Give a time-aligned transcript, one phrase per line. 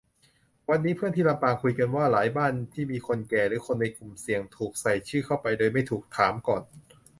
[0.69, 6.63] วันนี้เพื่อนที่ลำปางคุยกันว่า หลายบ้านที่มีคนแก่หรือคนในกลุ่มเสี่ยง ถูกใส่ชื่อเข้าไปโดยไม่ถูกถามก่อน